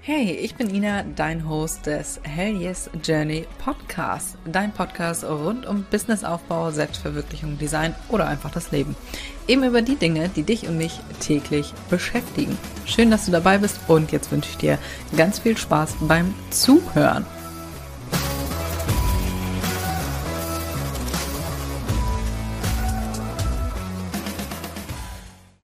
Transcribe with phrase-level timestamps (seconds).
[0.00, 4.38] Hey, ich bin Ina, dein Host des Hell Yes Journey Podcast.
[4.46, 8.96] Dein Podcast rund um Businessaufbau, Selbstverwirklichung, Design oder einfach das Leben.
[9.48, 12.56] Eben über die Dinge, die dich und mich täglich beschäftigen.
[12.86, 14.78] Schön, dass du dabei bist und jetzt wünsche ich dir
[15.16, 17.26] ganz viel Spaß beim Zuhören.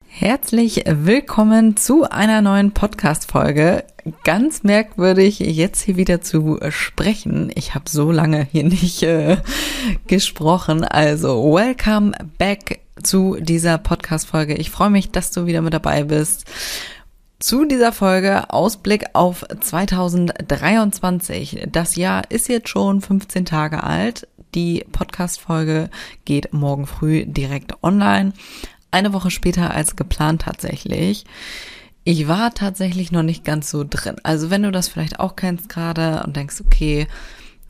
[0.07, 3.85] Herzlich willkommen zu einer neuen Podcast-Folge.
[4.22, 7.50] Ganz merkwürdig, jetzt hier wieder zu sprechen.
[7.54, 9.39] Ich habe so lange hier nicht äh,
[10.07, 10.85] gesprochen.
[10.85, 14.57] Also, welcome back zu dieser Podcast-Folge.
[14.57, 16.44] Ich freue mich, dass du wieder mit dabei bist.
[17.39, 21.68] Zu dieser Folge Ausblick auf 2023.
[21.72, 24.29] Das Jahr ist jetzt schon 15 Tage alt.
[24.55, 25.89] Die Podcast-Folge
[26.27, 28.35] geht morgen früh direkt online
[28.94, 31.25] eine Woche später als geplant tatsächlich.
[32.06, 34.17] Ich war tatsächlich noch nicht ganz so drin.
[34.22, 37.06] Also wenn du das vielleicht auch kennst gerade und denkst, okay,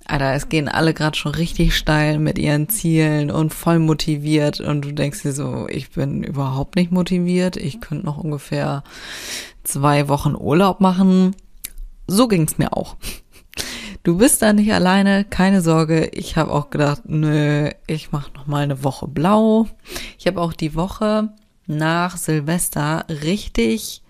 [0.07, 4.85] Alter, es gehen alle gerade schon richtig steil mit ihren Zielen und voll motiviert und
[4.85, 8.83] du denkst dir so, ich bin überhaupt nicht motiviert, ich könnte noch ungefähr
[9.63, 11.37] zwei Wochen Urlaub machen.
[12.07, 12.97] So ging's mir auch.
[14.03, 16.07] Du bist da nicht alleine, keine Sorge.
[16.09, 19.69] Ich habe auch gedacht, nö, ich mache noch mal eine Woche blau.
[20.19, 21.31] Ich habe auch die Woche
[21.67, 24.04] nach Silvester richtig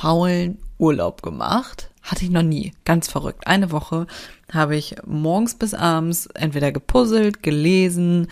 [0.00, 1.90] faulen Urlaub gemacht.
[2.02, 2.72] Hatte ich noch nie.
[2.86, 3.46] Ganz verrückt.
[3.46, 4.06] Eine Woche
[4.50, 8.28] habe ich morgens bis abends entweder gepuzzelt, gelesen,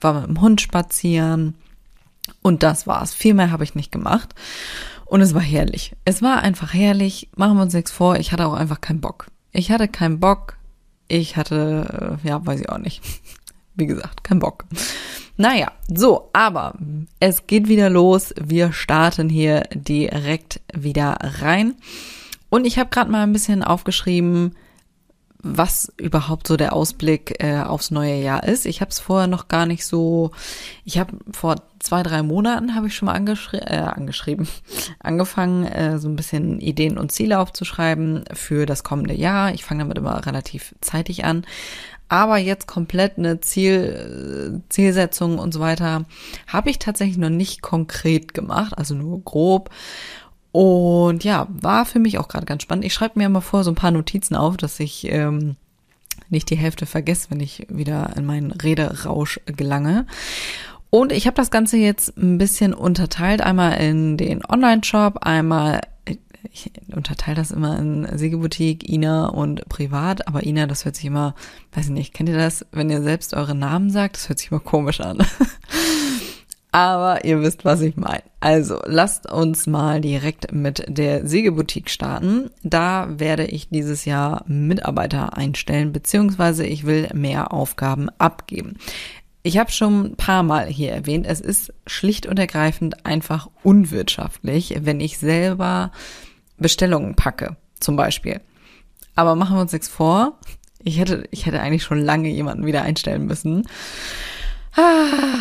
[0.00, 1.54] war mit dem Hund spazieren
[2.42, 3.14] und das war's.
[3.14, 4.34] Viel mehr habe ich nicht gemacht.
[5.04, 5.94] Und es war herrlich.
[6.04, 7.28] Es war einfach herrlich.
[7.36, 8.16] Machen wir uns nichts vor.
[8.16, 9.28] Ich hatte auch einfach keinen Bock.
[9.52, 10.56] Ich hatte keinen Bock.
[11.06, 13.00] Ich hatte, äh, ja, weiß ich auch nicht.
[13.76, 14.64] Wie gesagt, kein Bock.
[15.36, 16.74] Naja, so, aber
[17.20, 18.34] es geht wieder los.
[18.40, 21.74] Wir starten hier direkt wieder rein.
[22.50, 24.54] Und ich habe gerade mal ein bisschen aufgeschrieben,
[25.42, 28.64] was überhaupt so der Ausblick äh, aufs neue Jahr ist.
[28.64, 30.30] Ich habe es vorher noch gar nicht so.
[30.84, 34.46] Ich habe vor zwei, drei Monaten habe ich schon mal angeschri äh, angeschrieben,
[35.00, 39.52] angefangen, äh, so ein bisschen Ideen und Ziele aufzuschreiben für das kommende Jahr.
[39.52, 41.44] Ich fange damit immer relativ zeitig an.
[42.12, 46.04] Aber jetzt komplett eine Ziel, Zielsetzung und so weiter
[46.46, 49.70] habe ich tatsächlich noch nicht konkret gemacht, also nur grob.
[50.52, 52.84] Und ja, war für mich auch gerade ganz spannend.
[52.84, 55.56] Ich schreibe mir immer vor so ein paar Notizen auf, dass ich ähm,
[56.28, 60.04] nicht die Hälfte vergesse, wenn ich wieder in meinen Rederausch gelange.
[60.90, 65.80] Und ich habe das Ganze jetzt ein bisschen unterteilt, einmal in den Online-Shop, einmal
[66.52, 71.34] ich unterteile das immer in Siegeboutique, Ina und privat, aber Ina, das hört sich immer,
[71.72, 74.50] weiß ich nicht, kennt ihr das, wenn ihr selbst eure Namen sagt, das hört sich
[74.50, 75.18] immer komisch an.
[76.72, 78.22] aber ihr wisst, was ich meine.
[78.40, 82.50] Also, lasst uns mal direkt mit der Sägeboutique starten.
[82.62, 88.76] Da werde ich dieses Jahr Mitarbeiter einstellen, beziehungsweise ich will mehr Aufgaben abgeben.
[89.42, 94.76] Ich habe schon ein paar Mal hier erwähnt, es ist schlicht und ergreifend einfach unwirtschaftlich,
[94.82, 95.90] wenn ich selber
[96.62, 98.40] Bestellungen packe, zum Beispiel.
[99.14, 100.38] Aber machen wir uns nichts vor.
[100.82, 103.68] Ich hätte, ich hätte eigentlich schon lange jemanden wieder einstellen müssen.
[104.74, 105.38] Ah,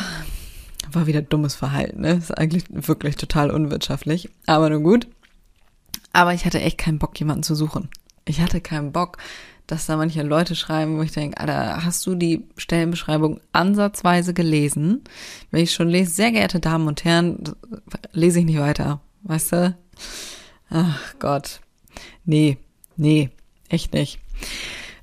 [0.91, 2.13] war wieder dummes Verhalten, ne?
[2.13, 4.29] Ist eigentlich wirklich total unwirtschaftlich.
[4.45, 5.07] Aber nur gut.
[6.13, 7.89] Aber ich hatte echt keinen Bock, jemanden zu suchen.
[8.25, 9.17] Ich hatte keinen Bock,
[9.67, 15.01] dass da manche Leute schreiben, wo ich denke, Alter, hast du die Stellenbeschreibung ansatzweise gelesen?
[15.49, 17.41] Wenn ich schon lese, sehr geehrte Damen und Herren,
[18.11, 18.99] lese ich nicht weiter.
[19.23, 19.75] Weißt du?
[20.71, 21.59] Ach Gott.
[22.25, 22.57] Nee,
[22.95, 23.29] nee,
[23.69, 24.19] echt nicht.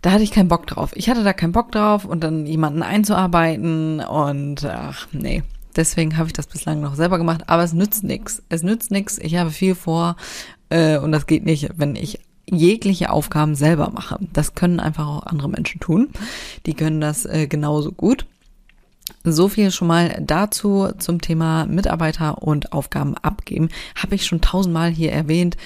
[0.00, 0.92] Da hatte ich keinen Bock drauf.
[0.94, 5.42] Ich hatte da keinen Bock drauf und dann jemanden einzuarbeiten und ach nee.
[5.76, 8.42] Deswegen habe ich das bislang noch selber gemacht, aber es nützt nichts.
[8.48, 9.18] Es nützt nichts.
[9.18, 10.16] Ich habe viel vor
[10.70, 14.18] äh, und das geht nicht, wenn ich jegliche Aufgaben selber mache.
[14.32, 16.08] Das können einfach auch andere Menschen tun.
[16.64, 18.26] Die können das äh, genauso gut.
[19.32, 23.68] So viel schon mal dazu zum Thema Mitarbeiter und Aufgaben abgeben.
[23.94, 25.56] Habe ich schon tausendmal hier erwähnt.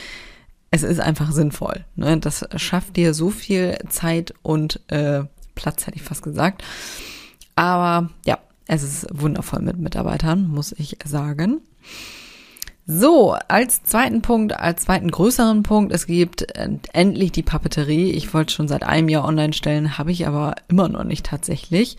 [0.70, 1.84] Es ist einfach sinnvoll.
[1.96, 2.18] Ne?
[2.18, 6.64] Das schafft dir so viel Zeit und äh, Platz, hätte ich fast gesagt.
[7.56, 11.60] Aber ja, es ist wundervoll mit Mitarbeitern, muss ich sagen.
[12.84, 16.44] So, als zweiten Punkt, als zweiten größeren Punkt, es gibt
[16.92, 18.10] endlich die Papeterie.
[18.10, 21.96] Ich wollte schon seit einem Jahr online stellen, habe ich aber immer noch nicht tatsächlich.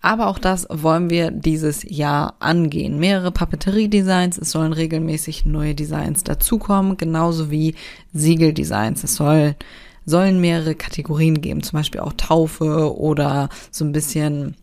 [0.00, 2.98] Aber auch das wollen wir dieses Jahr angehen.
[2.98, 7.74] Mehrere Papeterie-Designs, es sollen regelmäßig neue Designs dazukommen, genauso wie
[8.14, 9.04] Siegeldesigns.
[9.04, 9.54] Es soll,
[10.06, 14.56] sollen mehrere Kategorien geben, zum Beispiel auch Taufe oder so ein bisschen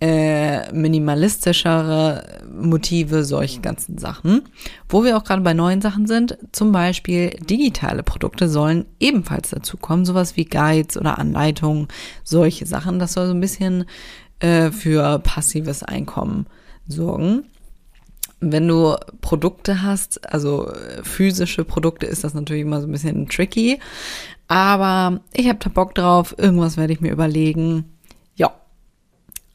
[0.00, 4.42] äh, minimalistischere Motive, solche ganzen Sachen.
[4.88, 9.76] Wo wir auch gerade bei neuen Sachen sind, zum Beispiel digitale Produkte sollen ebenfalls dazu
[9.76, 11.88] kommen, sowas wie Guides oder Anleitungen,
[12.22, 12.98] solche Sachen.
[12.98, 13.86] Das soll so ein bisschen
[14.38, 16.46] äh, für passives Einkommen
[16.86, 17.44] sorgen.
[18.40, 20.72] Wenn du Produkte hast, also
[21.02, 23.80] physische Produkte, ist das natürlich immer so ein bisschen tricky.
[24.46, 26.36] Aber ich habe da Bock drauf.
[26.38, 27.97] Irgendwas werde ich mir überlegen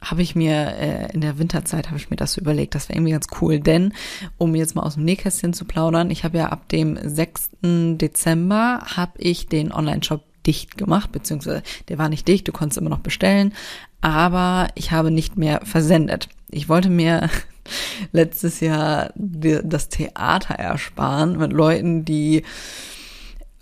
[0.04, 3.14] habe ich mir äh, in der Winterzeit habe ich mir das überlegt, das wäre irgendwie
[3.14, 3.94] ganz cool, denn
[4.38, 7.52] um jetzt mal aus dem Nähkästchen zu plaudern, ich habe ja ab dem 6.
[7.62, 12.90] Dezember habe ich den Online-Shop dicht gemacht, beziehungsweise der war nicht dicht, du konntest immer
[12.90, 13.54] noch bestellen,
[14.02, 16.28] aber ich habe nicht mehr versendet.
[16.52, 17.30] Ich wollte mir
[18.12, 22.44] letztes Jahr das Theater ersparen mit Leuten, die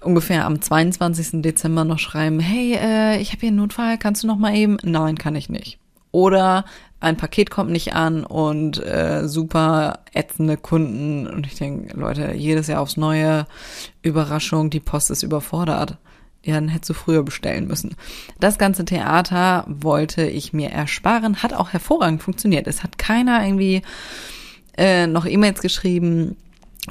[0.01, 1.43] ungefähr am 22.
[1.43, 4.77] Dezember noch schreiben, hey, äh, ich habe hier einen Notfall, kannst du noch mal eben?
[4.83, 5.77] Nein, kann ich nicht.
[6.11, 6.65] Oder
[6.99, 11.27] ein Paket kommt nicht an und äh, super ätzende Kunden.
[11.27, 13.47] Und ich denke, Leute, jedes Jahr aufs neue
[14.03, 15.97] Überraschung, die Post ist überfordert.
[16.43, 17.95] Ja, dann hättest du früher bestellen müssen.
[18.39, 22.67] Das ganze Theater wollte ich mir ersparen, hat auch hervorragend funktioniert.
[22.67, 23.83] Es hat keiner irgendwie
[24.77, 26.35] äh, noch E-Mails geschrieben.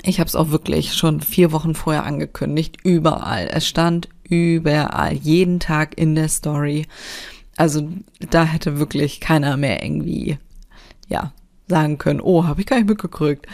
[0.03, 2.79] Ich habe es auch wirklich schon vier Wochen vorher angekündigt.
[2.85, 3.49] Überall.
[3.53, 6.87] Es stand überall, jeden Tag in der Story.
[7.61, 7.87] Also
[8.31, 10.39] da hätte wirklich keiner mehr irgendwie,
[11.09, 11.35] ja,
[11.69, 13.47] sagen können, oh, habe ich gar nicht mitgekriegt.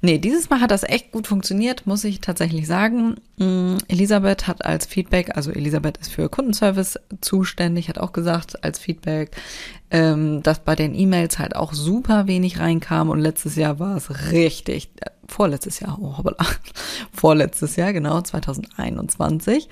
[0.00, 3.16] Nee, dieses Mal hat das echt gut funktioniert, muss ich tatsächlich sagen.
[3.36, 8.78] Mm, Elisabeth hat als Feedback, also Elisabeth ist für Kundenservice zuständig, hat auch gesagt als
[8.78, 9.36] Feedback,
[9.90, 14.32] ähm, dass bei den E-Mails halt auch super wenig reinkam und letztes Jahr war es
[14.32, 16.38] richtig, äh, vorletztes Jahr, oh hoppala,
[17.12, 19.68] vorletztes Jahr, genau, 2021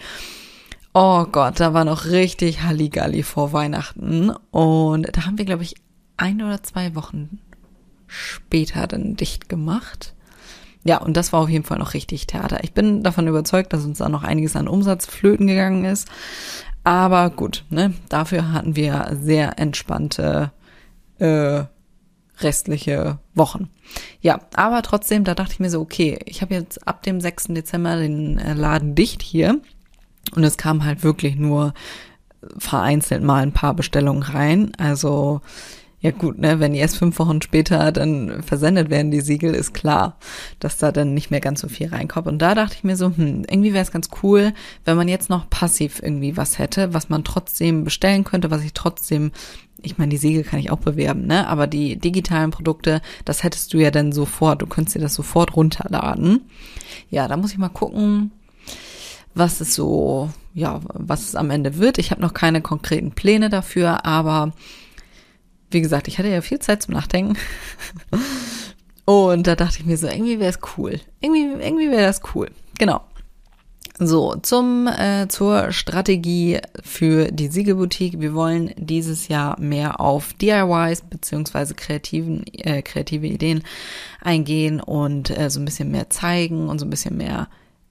[0.92, 4.31] Oh Gott, da war noch richtig Halligalli vor Weihnachten.
[4.50, 5.76] Und da haben wir, glaube ich,
[6.16, 7.38] ein oder zwei Wochen
[8.08, 10.14] später dann dicht gemacht.
[10.82, 12.64] Ja, und das war auf jeden Fall noch richtig Theater.
[12.64, 16.08] Ich bin davon überzeugt, dass uns da noch einiges an Umsatz flöten gegangen ist.
[16.82, 20.50] Aber gut, ne, dafür hatten wir sehr entspannte
[21.19, 21.64] äh,
[22.40, 23.69] restliche Wochen.
[24.22, 27.48] Ja, aber trotzdem, da dachte ich mir so, okay, ich habe jetzt ab dem 6.
[27.48, 29.60] Dezember den äh, Laden dicht hier.
[30.34, 31.75] Und es kam halt wirklich nur
[32.58, 34.72] vereinzelt mal ein paar Bestellungen rein.
[34.78, 35.40] Also
[36.02, 39.75] ja gut, ne, wenn die erst fünf Wochen später dann versendet werden, die Siegel, ist
[39.75, 40.17] klar,
[40.58, 42.26] dass da dann nicht mehr ganz so viel reinkommt.
[42.26, 44.55] Und da dachte ich mir so, hm, irgendwie wäre es ganz cool,
[44.87, 48.72] wenn man jetzt noch passiv irgendwie was hätte, was man trotzdem bestellen könnte, was ich
[48.72, 49.31] trotzdem,
[49.82, 51.46] ich meine, die Siegel kann ich auch bewerben, ne?
[51.46, 55.55] Aber die digitalen Produkte, das hättest du ja dann sofort, du könntest dir das sofort
[55.55, 56.46] runterladen.
[57.11, 58.32] Ja, da muss ich mal gucken,
[59.35, 61.99] was es so, ja, was es am Ende wird.
[61.99, 64.53] Ich habe noch keine konkreten Pläne dafür, aber
[65.71, 67.37] wie gesagt, ich hatte ja viel Zeit zum Nachdenken.
[69.05, 71.00] Und da dachte ich mir so, irgendwie wäre es cool.
[71.21, 72.50] Irgendwie, irgendwie wäre das cool.
[72.79, 73.03] Genau.
[74.03, 78.19] So, zum äh, zur Strategie für die Siegelboutique.
[78.19, 83.62] Wir wollen dieses Jahr mehr auf DIYs beziehungsweise kreativen äh, kreative Ideen
[84.23, 87.49] eingehen und äh, so ein bisschen mehr zeigen und so ein bisschen mehr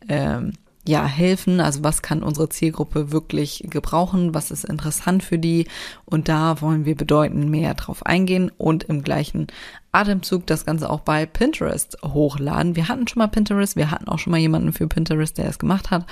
[0.08, 0.54] ähm,
[0.88, 1.60] ja, helfen?
[1.60, 4.34] Also was kann unsere Zielgruppe wirklich gebrauchen?
[4.34, 5.68] Was ist interessant für die?
[6.06, 9.48] Und da wollen wir bedeutend mehr drauf eingehen und im gleichen
[9.92, 12.76] Atemzug das Ganze auch bei Pinterest hochladen.
[12.76, 15.60] Wir hatten schon mal Pinterest, wir hatten auch schon mal jemanden für Pinterest, der es
[15.60, 16.06] gemacht hat.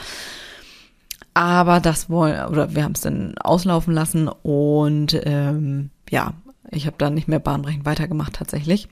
[1.34, 6.34] Aber das wollen, oder wir haben es dann auslaufen lassen und ähm, ja,
[6.72, 8.90] ich habe dann nicht mehr bahnbrechend weitergemacht tatsächlich.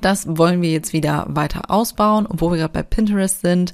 [0.00, 3.72] Das wollen wir jetzt wieder weiter ausbauen, obwohl wir gerade bei Pinterest sind.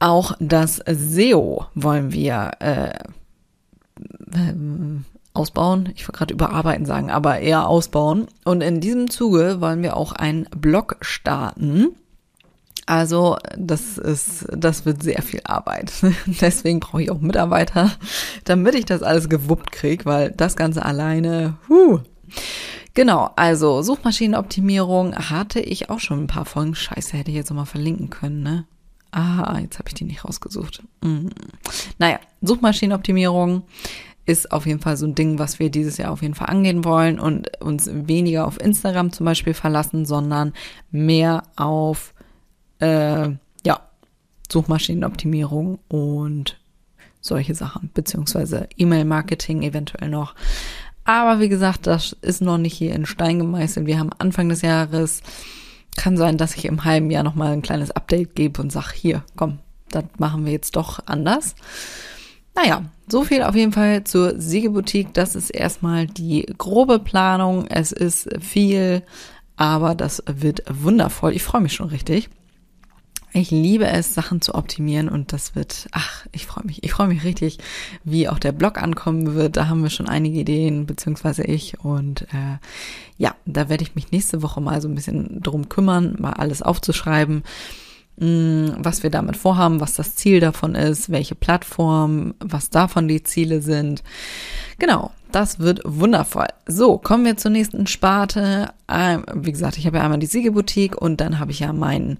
[0.00, 2.92] Auch das SEO wollen wir äh,
[4.34, 5.90] ähm, ausbauen.
[5.96, 8.26] Ich wollte gerade überarbeiten sagen, aber eher ausbauen.
[8.44, 11.88] Und in diesem Zuge wollen wir auch einen Blog starten.
[12.86, 15.92] Also das ist, das wird sehr viel Arbeit.
[16.26, 17.92] Deswegen brauche ich auch Mitarbeiter,
[18.44, 22.00] damit ich das alles gewuppt kriege, weil das Ganze alleine, huh.
[22.94, 26.74] Genau, also Suchmaschinenoptimierung hatte ich auch schon ein paar Folgen.
[26.74, 28.64] Scheiße, hätte ich jetzt nochmal verlinken können, ne?
[29.10, 30.82] Ah, jetzt habe ich die nicht rausgesucht.
[31.02, 31.30] Mhm.
[31.98, 33.62] Naja, Suchmaschinenoptimierung
[34.26, 36.84] ist auf jeden Fall so ein Ding, was wir dieses Jahr auf jeden Fall angehen
[36.84, 40.52] wollen und uns weniger auf Instagram zum Beispiel verlassen, sondern
[40.90, 42.12] mehr auf
[42.80, 43.30] äh,
[43.64, 43.80] ja,
[44.52, 46.58] Suchmaschinenoptimierung und
[47.22, 50.34] solche Sachen, beziehungsweise E-Mail-Marketing eventuell noch.
[51.04, 53.86] Aber wie gesagt, das ist noch nicht hier in Stein gemeißelt.
[53.86, 55.22] Wir haben Anfang des Jahres
[55.98, 59.24] kann sein, dass ich im halben Jahr nochmal ein kleines Update gebe und sage, hier,
[59.36, 59.58] komm,
[59.90, 61.54] das machen wir jetzt doch anders.
[62.54, 65.12] naja, so viel auf jeden Fall zur Siegeboutique.
[65.12, 67.66] Das ist erstmal die grobe Planung.
[67.66, 69.02] Es ist viel,
[69.56, 71.32] aber das wird wundervoll.
[71.32, 72.30] Ich freue mich schon richtig.
[73.32, 76.82] Ich liebe es, Sachen zu optimieren und das wird, ach, ich freue mich.
[76.82, 77.58] Ich freue mich richtig,
[78.02, 79.56] wie auch der Blog ankommen wird.
[79.56, 81.78] Da haben wir schon einige Ideen, beziehungsweise ich.
[81.80, 82.58] Und äh,
[83.18, 86.62] ja, da werde ich mich nächste Woche mal so ein bisschen drum kümmern, mal alles
[86.62, 87.42] aufzuschreiben,
[88.16, 93.08] mh, mm, was wir damit vorhaben, was das Ziel davon ist, welche Plattform, was davon
[93.08, 94.02] die Ziele sind.
[94.78, 96.48] Genau, das wird wundervoll.
[96.66, 98.70] So, kommen wir zur nächsten Sparte.
[98.88, 102.18] Ähm, wie gesagt, ich habe ja einmal die Siegeboutique und dann habe ich ja meinen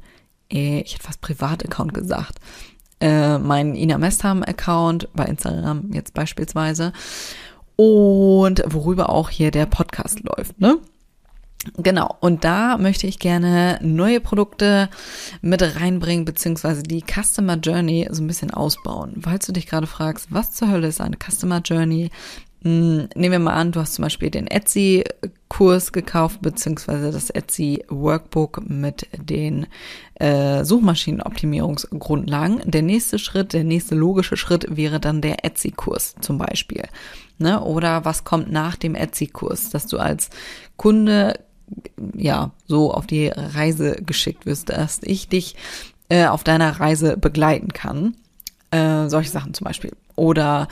[0.49, 2.39] ich hätte fast Privataccount gesagt,
[3.01, 6.93] äh, meinen Ina Mestham-Account bei Instagram jetzt beispielsweise
[7.77, 10.79] und worüber auch hier der Podcast läuft, ne?
[11.77, 14.89] Genau, und da möchte ich gerne neue Produkte
[15.43, 19.21] mit reinbringen, beziehungsweise die Customer Journey so ein bisschen ausbauen.
[19.23, 22.11] Falls du dich gerade fragst, was zur Hölle ist eine Customer Journey,
[22.63, 29.07] nehmen wir mal an, du hast zum Beispiel den Etsy-Kurs gekauft, beziehungsweise das Etsy-Workbook mit
[29.17, 29.67] den
[30.15, 32.63] äh, Suchmaschinenoptimierungsgrundlagen.
[32.65, 36.85] Der nächste Schritt, der nächste logische Schritt wäre dann der Etsy-Kurs zum Beispiel.
[37.39, 37.63] Ne?
[37.63, 40.31] Oder was kommt nach dem Etsy-Kurs, dass du als
[40.77, 41.39] Kunde
[42.15, 45.55] ja so auf die Reise geschickt wirst, dass ich dich
[46.09, 48.15] äh, auf deiner Reise begleiten kann.
[48.71, 49.93] Äh, solche Sachen zum Beispiel.
[50.17, 50.69] Oder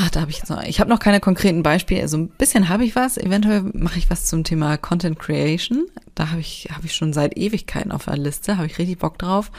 [0.00, 2.02] Ach, da habe ich jetzt noch, ich habe noch keine konkreten Beispiele.
[2.02, 3.18] Also ein bisschen habe ich was.
[3.18, 5.88] Eventuell mache ich was zum Thema Content Creation.
[6.14, 9.18] Da habe ich, habe ich schon seit Ewigkeiten auf der Liste, habe ich richtig Bock
[9.18, 9.50] drauf.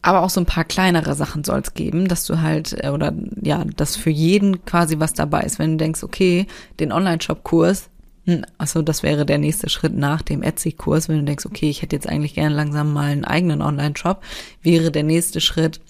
[0.00, 3.12] Aber auch so ein paar kleinere Sachen soll es geben, dass du halt, äh, oder
[3.42, 5.58] ja, dass für jeden quasi was dabei ist.
[5.58, 6.46] Wenn du denkst, okay,
[6.80, 7.90] den Online-Shop-Kurs,
[8.24, 11.82] hm, also das wäre der nächste Schritt nach dem Etsy-Kurs, wenn du denkst, okay, ich
[11.82, 14.22] hätte jetzt eigentlich gerne langsam mal einen eigenen Online-Shop,
[14.62, 15.80] wäre der nächste Schritt,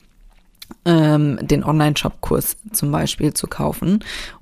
[0.85, 4.01] ähm, den Online-Shop-Kurs zum Beispiel zu kaufen.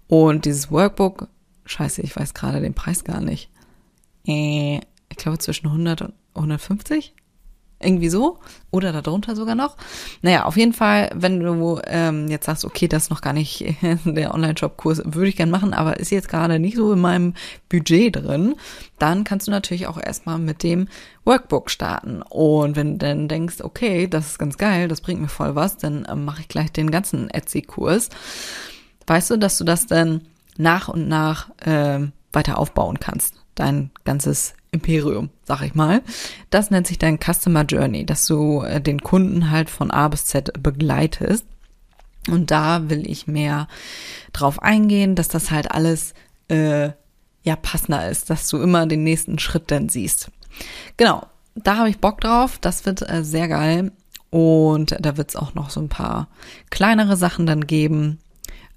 [0.09, 1.29] Und dieses Workbook,
[1.67, 3.51] scheiße, ich weiß gerade den Preis gar nicht.
[4.27, 7.15] Äh, ich glaube zwischen 100 und 150
[7.81, 8.39] irgendwie so
[8.71, 9.77] oder darunter sogar noch.
[10.23, 13.65] Naja, auf jeden Fall, wenn du ähm, jetzt sagst, okay, das ist noch gar nicht
[14.05, 17.35] der Online-Shop-Kurs, würde ich gern machen, aber ist jetzt gerade nicht so in meinem
[17.69, 18.55] Budget drin,
[18.99, 20.89] dann kannst du natürlich auch erstmal mit dem
[21.25, 22.23] Workbook starten.
[22.23, 25.79] Und wenn du dann denkst, okay, das ist ganz geil, das bringt mir voll was,
[25.79, 28.11] dann äh, mache ich gleich den ganzen Etsy-Kurs.
[29.07, 32.01] Weißt du, dass du das dann nach und nach äh,
[32.33, 36.03] weiter aufbauen kannst, dein ganzes Imperium, sag ich mal.
[36.51, 40.27] Das nennt sich dein Customer Journey, dass du äh, den Kunden halt von A bis
[40.27, 41.45] Z begleitest.
[42.29, 43.67] Und da will ich mehr
[44.33, 46.15] drauf eingehen, dass das halt alles
[46.49, 46.91] äh,
[47.43, 50.31] ja passender ist, dass du immer den nächsten Schritt dann siehst.
[50.97, 52.59] Genau, da habe ich Bock drauf.
[52.61, 53.93] Das wird äh, sehr geil.
[54.31, 56.29] Und da wird es auch noch so ein paar
[56.71, 58.21] kleinere Sachen dann geben,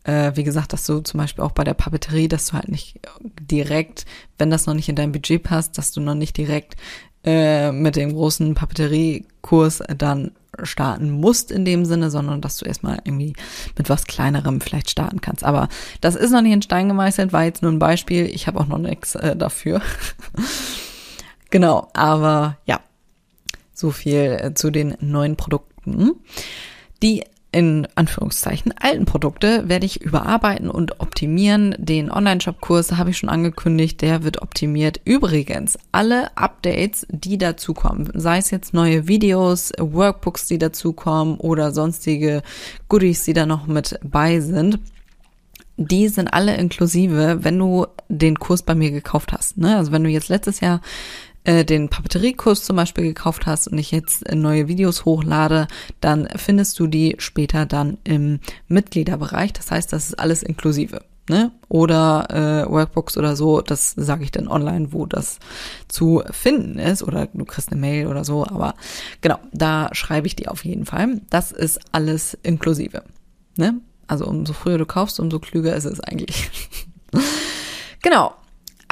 [0.04, 3.00] äh, wie gesagt, dass du zum Beispiel auch bei der Papeterie, dass du halt nicht
[3.40, 4.06] direkt,
[4.38, 6.76] wenn das noch nicht in dein Budget passt, dass du noch nicht direkt
[7.24, 10.32] äh, mit dem großen Papeteriekurs dann
[10.62, 13.34] starten musst in dem Sinne, sondern dass du erstmal irgendwie
[13.78, 15.44] mit was kleinerem vielleicht starten kannst.
[15.44, 15.68] Aber
[16.02, 18.26] das ist noch nicht in Stein gemeißelt, war jetzt nur ein Beispiel.
[18.26, 19.82] Ich habe auch noch nichts äh, dafür.
[21.50, 22.82] genau, aber ja,
[23.74, 26.12] so viel äh, zu den neuen Produkten.
[27.02, 31.76] Die in Anführungszeichen alten Produkte werde ich überarbeiten und optimieren.
[31.78, 35.00] Den Online-Shop-Kurs habe ich schon angekündigt, der wird optimiert.
[35.06, 42.42] Übrigens, alle Updates, die dazukommen, sei es jetzt neue Videos, Workbooks, die dazukommen oder sonstige
[42.90, 44.80] Goodies, die da noch mit bei sind,
[45.78, 49.58] die sind alle inklusive, wenn du den Kurs bei mir gekauft hast.
[49.58, 49.78] Ne?
[49.78, 50.82] Also wenn du jetzt letztes Jahr
[51.44, 55.68] äh, den Papeteriekurs zum Beispiel gekauft hast und ich jetzt äh, neue Videos hochlade,
[56.02, 59.54] dann findest du die später dann im Mitgliederbereich.
[59.54, 61.02] Das heißt, das ist alles inklusive.
[61.30, 61.52] Ne?
[61.70, 65.40] Oder äh, Workbooks oder so, das sage ich dann online, wo das
[65.88, 67.02] zu finden ist.
[67.02, 68.76] Oder du kriegst eine Mail oder so, aber
[69.22, 71.22] genau, da schreibe ich die auf jeden Fall.
[71.30, 73.04] Das ist alles inklusive.
[73.58, 73.80] Ne?
[74.08, 76.50] Also umso früher du kaufst, umso klüger ist es eigentlich.
[78.02, 78.34] genau.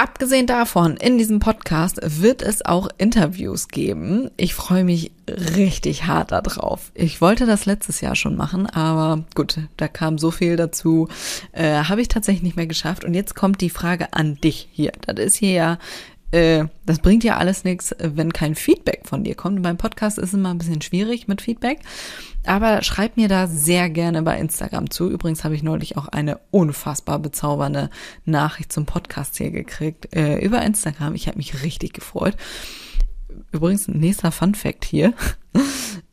[0.02, 4.32] Abgesehen davon, in diesem Podcast wird es auch Interviews geben.
[4.36, 6.92] Ich freue mich richtig hart darauf.
[6.96, 11.08] Ich wollte das letztes Jahr schon machen, aber gut, da kam so viel dazu,
[11.52, 13.06] äh, habe ich tatsächlich nicht mehr geschafft.
[13.06, 14.92] Und jetzt kommt die Frage an dich hier.
[15.06, 15.78] Das ist hier ja
[16.32, 19.62] äh, das bringt ja alles nichts, wenn kein Feedback von dir kommt.
[19.62, 21.80] Beim Podcast ist es immer ein bisschen schwierig mit Feedback.
[22.46, 25.10] Aber schreib mir da sehr gerne bei Instagram zu.
[25.10, 27.90] Übrigens habe ich neulich auch eine unfassbar bezaubernde
[28.26, 31.14] Nachricht zum Podcast hier gekriegt äh, über Instagram.
[31.14, 32.36] Ich habe mich richtig gefreut.
[33.52, 35.14] Übrigens, nächster Fun Fact hier.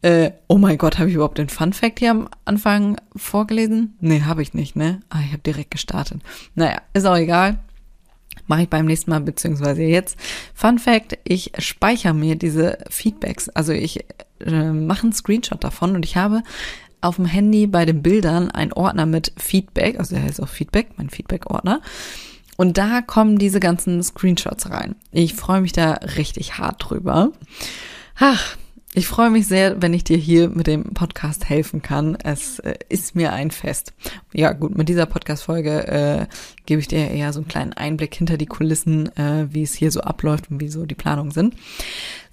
[0.01, 3.97] Äh, oh mein Gott, habe ich überhaupt den Fun Fact hier am Anfang vorgelesen?
[4.01, 5.01] Nee, habe ich nicht, ne?
[5.09, 6.21] Ah, ich habe direkt gestartet.
[6.55, 7.59] Naja, ist auch egal.
[8.47, 10.17] Mache ich beim nächsten Mal, beziehungsweise jetzt.
[10.55, 13.49] Fun Fact, ich speichere mir diese Feedbacks.
[13.49, 14.05] Also ich
[14.41, 16.43] äh, mache einen Screenshot davon und ich habe
[17.01, 20.89] auf dem Handy bei den Bildern einen Ordner mit Feedback, also der heißt auch Feedback,
[20.97, 21.81] mein Feedback-Ordner.
[22.57, 24.97] Und da kommen diese ganzen Screenshots rein.
[25.13, 27.31] Ich freue mich da richtig hart drüber.
[28.19, 28.57] Ach,
[28.95, 32.17] ich freue mich sehr, wenn ich dir hier mit dem Podcast helfen kann.
[32.17, 33.93] Es äh, ist mir ein Fest.
[34.33, 36.27] Ja, gut, mit dieser Podcast-Folge äh,
[36.65, 39.91] gebe ich dir eher so einen kleinen Einblick hinter die Kulissen, äh, wie es hier
[39.91, 41.55] so abläuft und wie so die Planungen sind.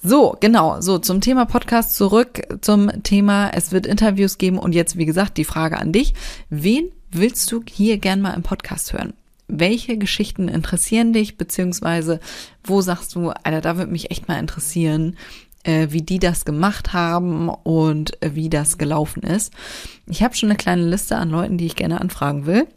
[0.02, 4.98] So, genau, so zum Thema Podcast zurück, zum Thema, es wird Interviews geben und jetzt,
[4.98, 6.14] wie gesagt, die Frage an dich.
[6.50, 9.14] Wen willst du hier gern mal im Podcast hören?
[9.48, 12.20] welche Geschichten interessieren dich, beziehungsweise
[12.64, 15.18] wo sagst du, Alter, da würde mich echt mal interessieren,
[15.66, 19.54] äh, wie die das gemacht haben und äh, wie das gelaufen ist.
[20.08, 22.68] Ich habe schon eine kleine Liste an Leuten, die ich gerne anfragen will.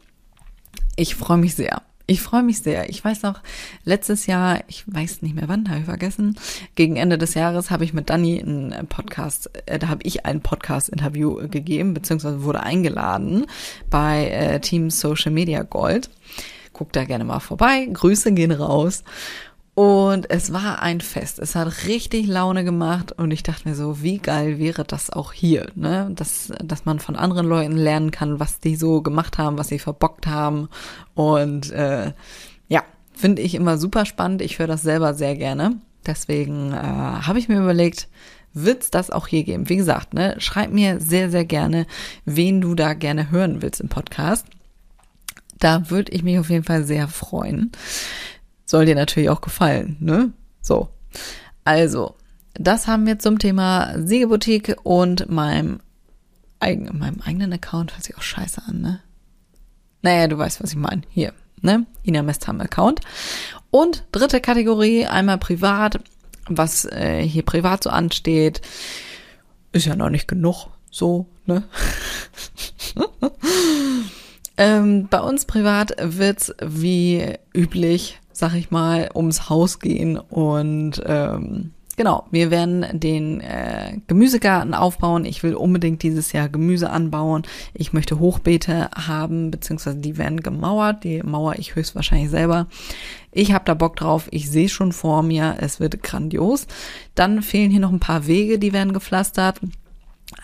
[0.97, 1.83] Ich freue mich sehr.
[2.11, 2.89] Ich freue mich sehr.
[2.89, 3.43] Ich weiß noch,
[3.85, 6.39] letztes Jahr, ich weiß nicht mehr wann, habe ich vergessen,
[6.75, 10.41] gegen Ende des Jahres habe ich mit Dani einen Podcast, äh, da habe ich ein
[10.41, 13.45] Podcast-Interview gegeben, beziehungsweise wurde eingeladen
[13.91, 16.09] bei äh, Team Social Media Gold.
[16.73, 17.87] Guck da gerne mal vorbei.
[17.93, 19.05] Grüße gehen raus.
[19.79, 21.39] Und es war ein Fest.
[21.39, 25.33] Es hat richtig Laune gemacht und ich dachte mir so, wie geil wäre das auch
[25.33, 26.11] hier, ne?
[26.17, 29.79] Dass, dass man von anderen Leuten lernen kann, was die so gemacht haben, was sie
[29.79, 30.69] verbockt haben.
[31.15, 32.13] Und äh,
[32.67, 32.83] ja,
[33.15, 34.43] finde ich immer super spannend.
[34.43, 35.77] Ich höre das selber sehr gerne.
[36.05, 38.09] Deswegen äh, habe ich mir überlegt,
[38.53, 39.69] wird's das auch hier geben.
[39.69, 41.87] Wie gesagt, ne, schreib mir sehr, sehr gerne,
[42.25, 44.45] wen du da gerne hören willst im Podcast.
[45.61, 47.71] Da würde ich mich auf jeden Fall sehr freuen.
[48.69, 50.31] Soll dir natürlich auch gefallen, ne?
[50.61, 50.91] So.
[51.65, 52.17] Also,
[52.53, 55.81] das haben wir zum Thema Siegeboutique und meinem,
[56.61, 57.95] eigen, meinem eigenen Account.
[57.95, 59.01] Hört sich auch scheiße an, ne?
[60.03, 61.01] Naja, du weißt, was ich meine.
[61.09, 61.33] Hier,
[61.63, 61.87] ne?
[62.05, 63.01] Ina Mestham Account.
[63.71, 66.01] Und dritte Kategorie, einmal privat,
[66.47, 68.61] was äh, hier privat so ansteht.
[69.73, 71.65] Ist ja noch nicht genug, so, ne?
[74.61, 81.73] Ähm, bei uns privat wird's wie üblich, sag ich mal, ums Haus gehen und ähm,
[81.99, 85.25] Genau, wir werden den äh, Gemüsegarten aufbauen.
[85.25, 87.43] Ich will unbedingt dieses Jahr Gemüse anbauen.
[87.75, 91.03] Ich möchte Hochbeete haben, beziehungsweise die werden gemauert.
[91.03, 92.69] Die mauer ich höchstwahrscheinlich selber.
[93.33, 94.29] Ich habe da Bock drauf.
[94.31, 95.57] Ich sehe schon vor mir.
[95.59, 96.69] Es wird grandios.
[97.17, 99.61] Dann fehlen hier noch ein paar Wege, die werden gepflastert.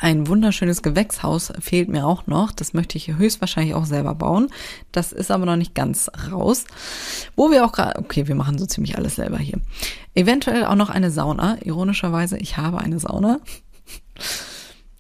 [0.05, 2.53] Ein wunderschönes Gewächshaus fehlt mir auch noch.
[2.53, 4.51] Das möchte ich höchstwahrscheinlich auch selber bauen.
[4.93, 6.67] Das ist aber noch nicht ganz raus.
[7.37, 9.59] Wo wir auch gerade, okay, wir machen so ziemlich alles selber hier.
[10.14, 11.57] Eventuell auch noch eine Sauna.
[11.64, 13.40] Ironischerweise, ich habe eine Sauna.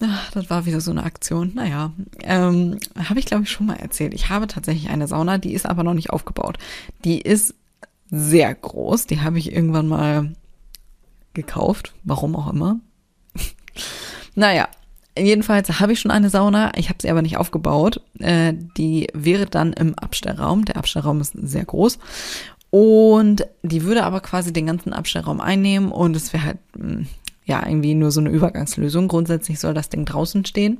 [0.00, 1.52] Ach, das war wieder so eine Aktion.
[1.54, 4.14] Naja, ähm, habe ich glaube ich schon mal erzählt.
[4.14, 6.56] Ich habe tatsächlich eine Sauna, die ist aber noch nicht aufgebaut.
[7.04, 7.54] Die ist
[8.10, 9.04] sehr groß.
[9.04, 10.34] Die habe ich irgendwann mal
[11.34, 11.92] gekauft.
[12.04, 12.80] Warum auch immer.
[14.36, 14.66] Naja,
[15.18, 18.00] jedenfalls habe ich schon eine Sauna, ich habe sie aber nicht aufgebaut.
[18.18, 20.64] Äh, die wäre dann im Abstellraum.
[20.64, 21.98] Der Abstellraum ist sehr groß.
[22.70, 27.06] Und die würde aber quasi den ganzen Abstellraum einnehmen und es wäre halt, hm,
[27.44, 29.06] ja, irgendwie nur so eine Übergangslösung.
[29.06, 30.78] Grundsätzlich soll das Ding draußen stehen.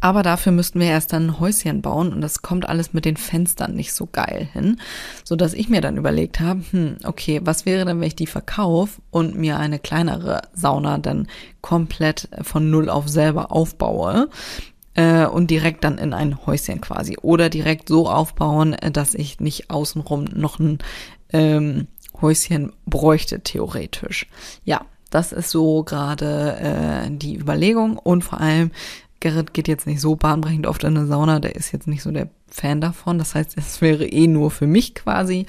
[0.00, 3.16] Aber dafür müssten wir erst dann ein Häuschen bauen und das kommt alles mit den
[3.16, 4.78] Fenstern nicht so geil hin,
[5.24, 8.26] so dass ich mir dann überlegt habe, hm, okay, was wäre denn, wenn ich die
[8.26, 11.26] verkaufe und mir eine kleinere Sauna dann
[11.60, 14.28] komplett von null auf selber aufbaue?
[14.96, 19.40] äh, und direkt dann in ein Häuschen quasi oder direkt so aufbauen, äh, dass ich
[19.40, 20.78] nicht außenrum noch ein
[21.32, 21.86] ähm,
[22.20, 24.26] Häuschen bräuchte theoretisch.
[24.64, 24.80] Ja,
[25.10, 28.70] das ist so gerade äh, die Überlegung und vor allem
[29.20, 32.10] Gerrit geht jetzt nicht so bahnbrechend oft in eine Sauna, der ist jetzt nicht so
[32.10, 33.18] der Fan davon.
[33.18, 35.46] Das heißt, es wäre eh nur für mich quasi.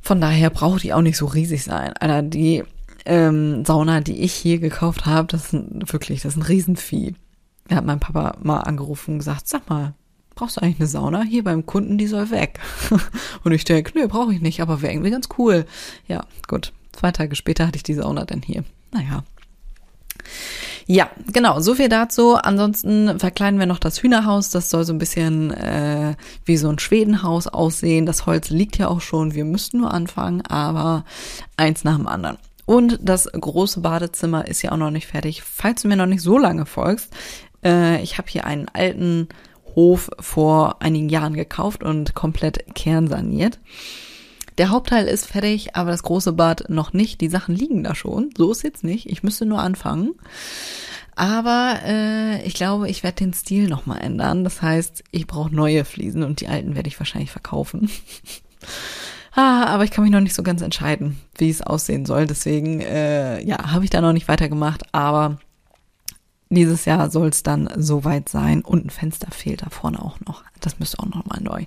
[0.00, 1.92] Von daher braucht die auch nicht so riesig sein.
[1.98, 2.62] Alter, die
[3.06, 7.14] ähm, Sauna, die ich hier gekauft habe, das ist wirklich, das ist ein Riesenvieh.
[7.68, 9.94] Er hat mein Papa mal angerufen und gesagt, sag mal,
[10.34, 11.22] brauchst du eigentlich eine Sauna?
[11.22, 12.60] Hier beim Kunden, die soll weg.
[13.44, 15.64] und ich denke, nö, brauche ich nicht, aber wäre irgendwie ganz cool.
[16.06, 16.72] Ja, gut.
[16.92, 18.64] Zwei Tage später hatte ich die Sauna dann hier.
[18.92, 19.24] Naja.
[20.86, 22.36] Ja, genau, so viel dazu.
[22.36, 24.50] Ansonsten verkleiden wir noch das Hühnerhaus.
[24.50, 28.04] Das soll so ein bisschen äh, wie so ein Schwedenhaus aussehen.
[28.04, 29.34] Das Holz liegt ja auch schon.
[29.34, 31.04] Wir müssten nur anfangen, aber
[31.56, 32.36] eins nach dem anderen.
[32.66, 35.42] Und das große Badezimmer ist ja auch noch nicht fertig.
[35.42, 37.12] Falls du mir noch nicht so lange folgst,
[37.64, 39.28] äh, ich habe hier einen alten
[39.74, 43.58] Hof vor einigen Jahren gekauft und komplett kernsaniert.
[44.58, 47.20] Der Hauptteil ist fertig, aber das große Bad noch nicht.
[47.20, 48.30] Die Sachen liegen da schon.
[48.36, 49.10] So ist jetzt nicht.
[49.10, 50.14] Ich müsste nur anfangen.
[51.16, 54.44] Aber äh, ich glaube, ich werde den Stil nochmal ändern.
[54.44, 57.90] Das heißt, ich brauche neue Fliesen und die alten werde ich wahrscheinlich verkaufen.
[59.34, 62.26] ah, aber ich kann mich noch nicht so ganz entscheiden, wie es aussehen soll.
[62.26, 64.82] Deswegen, äh, ja, habe ich da noch nicht weitergemacht.
[64.92, 65.38] Aber
[66.54, 70.44] dieses Jahr soll es dann soweit sein und ein Fenster fehlt da vorne auch noch.
[70.60, 71.64] Das müsste auch nochmal neu.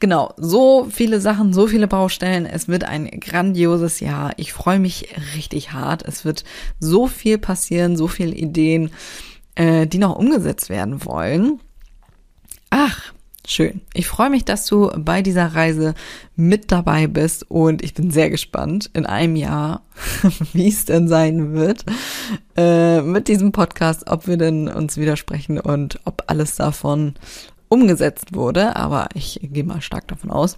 [0.00, 2.46] Genau, so viele Sachen, so viele Baustellen.
[2.46, 4.32] Es wird ein grandioses Jahr.
[4.36, 6.02] Ich freue mich richtig hart.
[6.02, 6.44] Es wird
[6.80, 8.90] so viel passieren, so viele Ideen,
[9.54, 11.60] äh, die noch umgesetzt werden wollen.
[12.70, 13.12] Ach,
[13.52, 13.82] Schön.
[13.92, 15.92] Ich freue mich, dass du bei dieser Reise
[16.36, 19.82] mit dabei bist und ich bin sehr gespannt in einem Jahr,
[20.54, 21.84] wie es denn sein wird
[22.56, 27.12] äh, mit diesem Podcast, ob wir denn uns widersprechen und ob alles davon
[27.68, 28.74] umgesetzt wurde.
[28.74, 30.56] Aber ich gehe mal stark davon aus.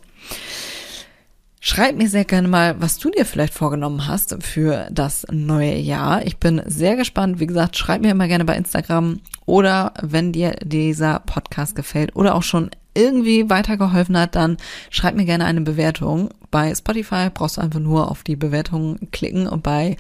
[1.59, 6.25] Schreib mir sehr gerne mal, was du dir vielleicht vorgenommen hast für das neue Jahr.
[6.25, 7.41] Ich bin sehr gespannt.
[7.41, 12.37] Wie gesagt, schreib mir immer gerne bei Instagram oder wenn dir dieser Podcast gefällt oder
[12.37, 14.57] auch schon irgendwie weitergeholfen hat, dann
[14.91, 16.31] schreib mir gerne eine Bewertung.
[16.51, 19.97] Bei Spotify brauchst du einfach nur auf die Bewertung klicken und bei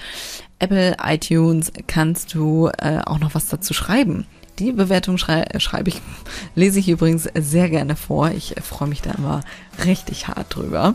[0.59, 4.26] Apple iTunes kannst du äh, auch noch was dazu schreiben.
[4.59, 6.00] Die Bewertung schrei schreibe ich,
[6.54, 8.30] lese ich übrigens sehr gerne vor.
[8.30, 9.40] Ich freue mich da immer
[9.85, 10.94] richtig hart drüber.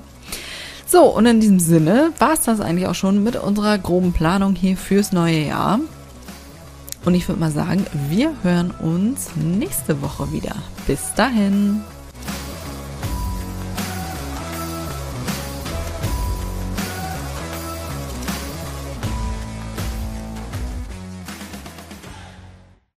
[0.88, 4.55] So, und in diesem Sinne war es das eigentlich auch schon mit unserer groben Planung
[4.55, 5.79] hier fürs neue Jahr.
[7.05, 10.55] Und ich würde mal sagen, wir hören uns nächste Woche wieder.
[10.85, 11.81] Bis dahin.